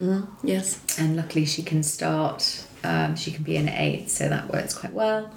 [0.00, 0.80] Mm, yes.
[0.98, 2.64] and luckily she can start.
[2.84, 5.28] Um, she can be in at eight, so that works quite well.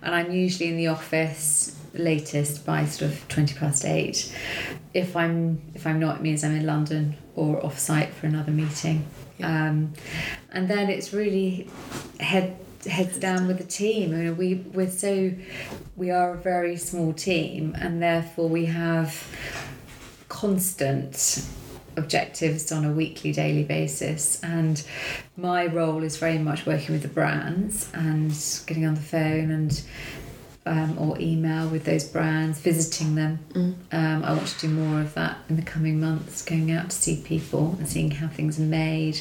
[0.00, 4.34] And I'm usually in the office latest by sort of twenty past eight.
[4.92, 8.52] If I'm if I'm not, it means I'm in London or off site for another
[8.52, 9.06] meeting.
[9.38, 9.68] Yeah.
[9.68, 9.94] Um,
[10.52, 11.68] and then it's really
[12.20, 14.12] head heads down with the team.
[14.12, 15.32] I mean, we we're so
[15.96, 19.26] we are a very small team, and therefore we have
[20.28, 21.46] constant
[21.96, 24.84] objectives on a weekly daily basis and
[25.36, 28.30] my role is very much working with the brands and
[28.66, 29.82] getting on the phone and
[30.66, 33.38] um, or email with those brands visiting them.
[33.92, 36.96] Um, I want to do more of that in the coming months going out to
[36.96, 39.20] see people and seeing how things are made.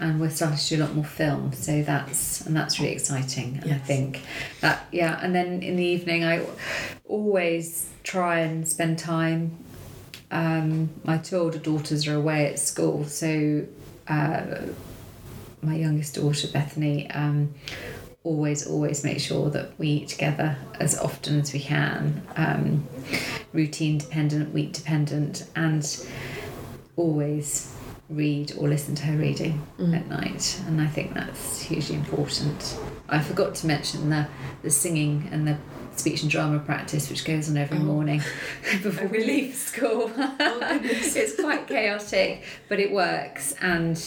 [0.00, 3.60] And we're starting to do a lot more film so that's and that's really exciting
[3.62, 4.22] and I think.
[4.60, 6.44] That yeah and then in the evening I
[7.04, 9.62] always try and spend time
[10.32, 13.66] um, my two older daughters are away at school, so
[14.08, 14.44] uh,
[15.60, 17.52] my youngest daughter Bethany um,
[18.24, 22.86] always always make sure that we eat together as often as we can, um,
[23.52, 26.06] routine dependent, week dependent, and
[26.96, 27.74] always
[28.08, 32.78] read or listen to her reading at night, and I think that's hugely important.
[33.08, 34.26] I forgot to mention the
[34.62, 35.56] the singing and the
[35.96, 38.22] speech and drama practice which goes on every morning
[38.82, 40.10] before we leave school.
[40.16, 43.98] it's quite chaotic, but it works, and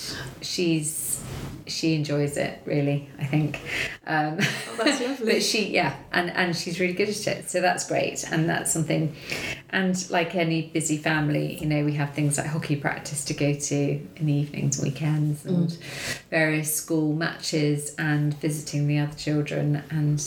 [0.42, 1.22] she's
[1.68, 3.10] she enjoys it really.
[3.20, 3.60] I think.
[4.08, 5.34] Um, Oh, that's lovely.
[5.34, 8.72] but she yeah, and and she's really good at it, so that's great, and that's
[8.72, 9.16] something.
[9.70, 13.54] And like any busy family, you know, we have things like hockey practice to go
[13.54, 13.76] to
[14.16, 15.72] in the evenings, weekends, and
[16.30, 20.22] various school matches, and visiting the other children, and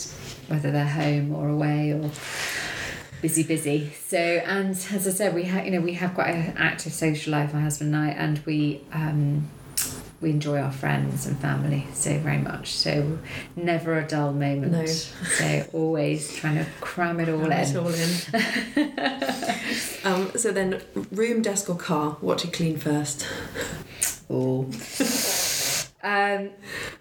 [0.47, 2.09] whether they're home or away or
[3.21, 3.91] busy, busy.
[4.07, 7.31] So, and as I said, we have, you know, we have quite an active social
[7.33, 9.49] life, my husband and I, and we, um,
[10.21, 12.73] we enjoy our friends and family so very much.
[12.73, 13.19] So
[13.55, 14.71] never a dull moment.
[14.73, 14.85] No.
[14.85, 17.69] so always trying to cram it all Cram in.
[17.69, 17.93] it all
[18.83, 20.23] in.
[20.29, 22.17] um, so then, room, desk, or car?
[22.21, 23.25] What do you clean first?
[24.29, 24.65] Oh.
[26.03, 26.49] um,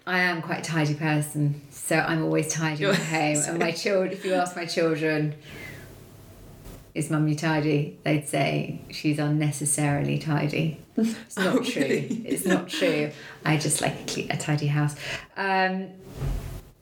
[0.07, 3.37] I am quite a tidy person, so I'm always tidy at home.
[3.49, 5.35] And my children, if you ask my children,
[6.95, 7.99] is mummy tidy?
[8.05, 10.81] They'd say she's unnecessarily tidy.
[10.99, 11.83] It's not Oh, true.
[11.83, 12.23] really?
[12.27, 13.11] It's not true.
[13.45, 14.97] I just like a, clean, a tidy house.
[15.37, 15.89] Um,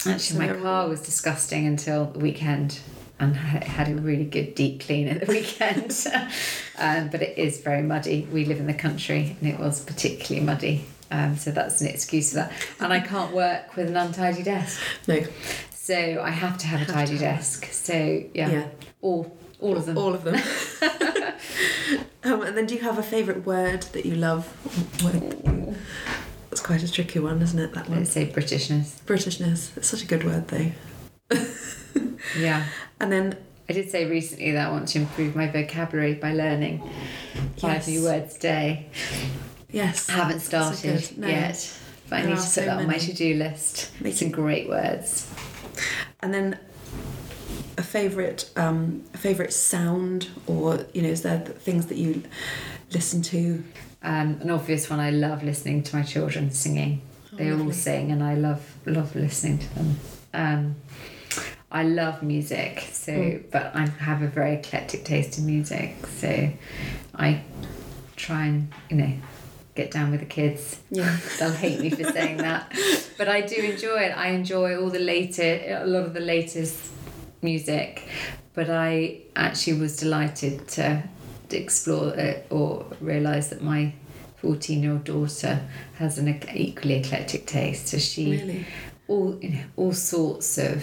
[0.06, 2.80] actually, my car was disgusting until the weekend.
[3.18, 5.90] And ha- had a really good deep clean at the weekend,
[6.78, 8.28] um, but it is very muddy.
[8.30, 10.84] We live in the country, and it was particularly muddy.
[11.10, 12.52] Um, so that's an excuse for that.
[12.78, 15.24] And I can't work with an untidy desk, No.
[15.70, 17.64] so I have to have a Have tidy desk.
[17.72, 17.94] So
[18.34, 18.66] yeah, Yeah.
[19.00, 19.96] all all of them.
[19.96, 20.34] All of them.
[22.27, 24.47] Um, and then, do you have a favourite word that you love?
[25.05, 25.77] Word-
[26.51, 27.72] That's quite a tricky one, isn't it?
[27.74, 27.99] That one.
[27.99, 29.01] Let's say Britishness.
[29.05, 29.77] Britishness.
[29.77, 30.70] It's such a good word, though.
[32.39, 32.66] Yeah.
[33.01, 33.37] And then,
[33.68, 36.83] I did say recently that I want to improve my vocabulary by learning
[37.57, 37.89] five Yes.
[37.89, 38.91] new words a day.
[39.70, 40.09] yes.
[40.11, 41.18] I haven't started good.
[41.18, 41.29] No.
[41.29, 41.72] yet,
[42.11, 43.91] but I need to put so that on my to do list.
[44.01, 45.31] Me Some great words.
[46.20, 46.59] And then,
[47.79, 52.22] a favourite, um, a favourite sound, or you know, is there things that you
[52.93, 53.62] listen to?
[54.03, 55.01] Um, an obvious one.
[55.01, 57.03] I love listening to my children singing.
[57.33, 59.97] Oh, they all sing, and I love love listening to them.
[60.33, 60.77] Um,
[61.70, 63.43] I love music, so Mm.
[63.51, 65.97] but I have a very eclectic taste in music.
[66.18, 66.51] So
[67.14, 67.43] I
[68.16, 69.12] try and you know
[69.74, 70.79] get down with the kids.
[70.91, 71.16] Yeah.
[71.39, 72.72] They'll hate me for saying that,
[73.18, 74.12] but I do enjoy it.
[74.16, 76.93] I enjoy all the later, a lot of the latest
[77.43, 78.09] music,
[78.55, 81.03] but I actually was delighted to,
[81.51, 83.93] explore it or realise that my
[84.39, 85.61] 14 year old daughter
[85.95, 87.87] has an equally eclectic taste.
[87.89, 88.66] So she, Really.
[89.07, 90.82] all, you know, all sorts of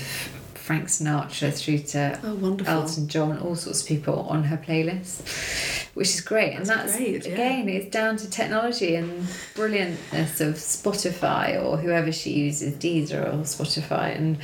[0.54, 2.58] Frank Sinatra through to Oh.
[2.66, 6.54] Elton John, all sorts of people on her playlist, which is great.
[6.56, 7.34] and That's that's great, yeah.
[7.34, 9.24] again, it's down to technology and
[9.56, 14.38] brilliantness of Spotify or whoever she uses, Deezer or Spotify, and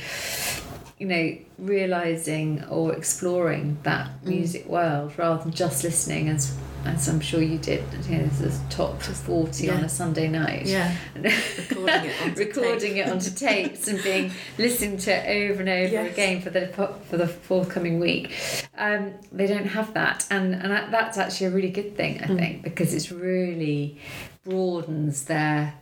[0.98, 4.28] you know, realizing or exploring that Mm.
[4.28, 6.52] music world rather than just listening as
[6.82, 10.64] as I'm sure you did, you know, a top forty on a Sunday night.
[10.64, 10.94] Yeah.
[11.14, 16.12] Recording it onto recording it onto tapes and being listened to over and over Yes.
[16.12, 16.68] again for the
[17.10, 18.32] for the forthcoming week.
[18.78, 22.38] Um, they don't have that, and and that's actually a really good thing, I Mm.
[22.38, 23.98] think, because it's really
[24.42, 25.74] broadens their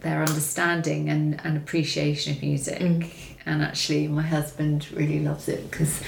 [0.00, 2.78] their understanding and, and appreciation of music.
[2.80, 3.08] Mm.
[3.46, 6.02] And actually, my husband really loves it because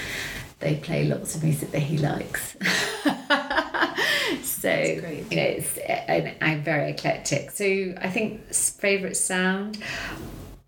[0.59, 2.55] they play lots of music that he likes.
[4.43, 4.69] so
[4.99, 5.31] great.
[5.31, 7.51] you know, it's and I'm very eclectic.
[7.51, 7.65] So
[7.97, 9.77] I think favorite sound.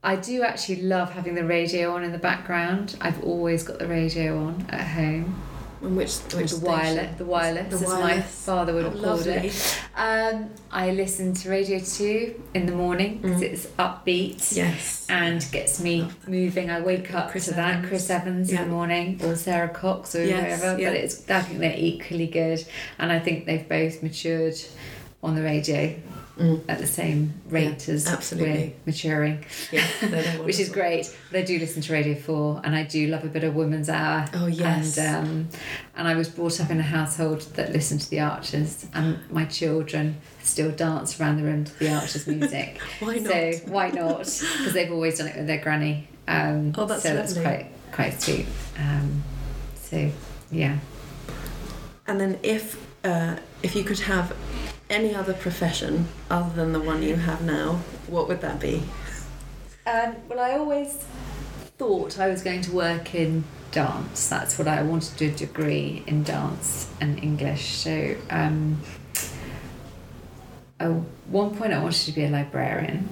[0.04, 2.96] I do actually love having the radio on in the background.
[3.02, 5.42] I've always got the radio on at home.
[5.82, 9.26] And which, which the wireless, the wireless, The as my father would Oh, have called
[9.28, 9.50] lovely.
[9.50, 9.80] it.
[9.96, 13.52] Um, I listen to Radio Two in the morning because Mm.
[13.54, 15.06] it's upbeat Yes.
[15.08, 16.72] and gets me moving.
[16.72, 18.64] I wake up Chris to that Chris Evans Yeah.
[18.64, 20.82] in the morning or Sara Cox or Yes, whoever.
[20.82, 20.90] yeah.
[20.90, 22.66] But it's I think they're equally good,
[22.98, 24.56] and I think they've both matured
[25.22, 25.94] on the radio
[26.38, 26.62] Mm.
[26.70, 28.52] at the same rate as absolutely.
[28.52, 29.82] we're maturing, Yeah.
[30.44, 31.16] Which is great.
[31.32, 33.90] But I do listen to Radio Four, and I do love a bit of Women's
[33.90, 34.28] Hour.
[34.36, 34.98] Oh, yes.
[35.00, 35.50] And um,
[35.96, 39.46] and I was brought up in a household that listened to the Archers, and my
[39.46, 42.80] children still dance around the room to the Archers music.
[43.00, 43.32] Why not?
[43.32, 44.18] So why not?
[44.20, 46.08] Because they've always done it with their granny.
[46.28, 48.46] Um, Oh, that's so that's quite quite sweet.
[48.78, 49.24] Um,
[49.76, 50.12] so
[50.52, 50.78] yeah.
[52.06, 54.36] And then if uh, if you could have
[54.90, 58.84] any other profession other than the one you have now, what would that be?
[59.86, 61.06] Um, well, I always
[61.78, 64.28] thought I was going to work in dance.
[64.30, 67.76] That's what I wanted to do a degree in dance and English.
[67.76, 68.82] So, um,
[70.80, 70.90] at
[71.28, 73.10] one point, I wanted to be a librarian.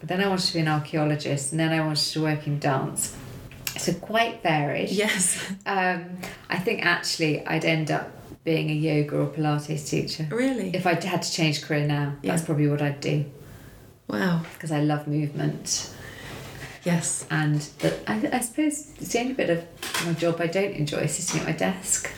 [0.00, 2.58] But then I wanted to be an archaeologist, and then I wanted to work in
[2.58, 3.16] dance.
[3.78, 4.90] So quite varied.
[4.90, 5.50] Yes.
[5.66, 6.18] Um,
[6.48, 8.10] I think actually I'd end up
[8.44, 10.26] being a yoga or Pilates teacher.
[10.30, 10.70] Really?
[10.74, 13.24] If I had to change career now, that's probably what I'd do
[14.06, 14.42] Wow.
[14.54, 15.90] because I love movement.
[16.84, 17.26] Yes.
[17.30, 19.64] And but I, I suppose it's the only bit of
[20.06, 22.10] my job I don't enjoy sitting at my desk.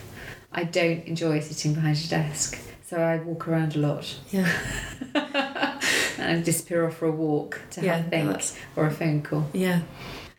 [0.52, 4.50] I don't enjoy sitting behind a desk, so I walk around a lot Yeah.
[5.14, 8.90] and I disappear off for a walk to Yeah, have a think that's- or a
[8.90, 9.48] phone call.
[9.52, 9.82] Yeah.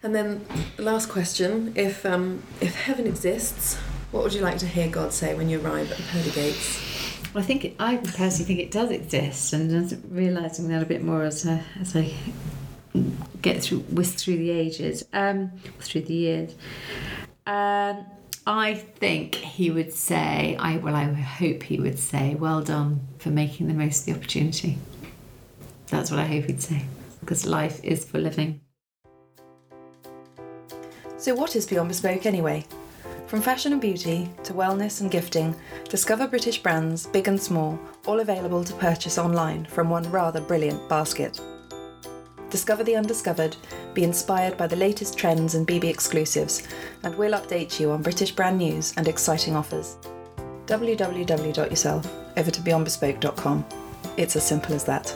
[0.03, 0.45] And then
[0.77, 3.77] last question: If um, if heaven exists,
[4.11, 6.81] what would you like to hear God say when you arrive at the pearly gates?
[7.33, 10.85] Well, I think it, I personally think it does exist, and I'm realizing that a
[10.85, 12.13] bit more as I, as I
[13.41, 16.55] get through with through the ages, um, through the years.
[17.45, 18.05] Um,
[18.45, 23.29] I think he would say, I well, I hope he would say, well done for
[23.29, 24.77] making the most of the opportunity.
[25.87, 26.85] That's what I hope he'd say,
[27.19, 28.61] because life is for living.
[31.17, 32.65] So, what is Beyond Bespoke anyway?
[33.27, 35.53] From fashion and beauty to wellness and gifting,
[35.89, 40.87] discover British brands, big and small, all available to purchase online from one rather brilliant
[40.87, 41.37] basket.
[42.49, 43.57] Discover the undiscovered,
[43.93, 46.65] be inspired by the latest trends and BB exclusives,
[47.03, 49.97] and we'll update you on British brand news and exciting offers.
[50.65, 53.65] www.yourself over to beyondbespoke.com.
[54.15, 55.13] It's as simple as that.